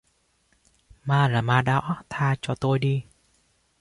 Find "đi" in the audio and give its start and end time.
2.79-3.03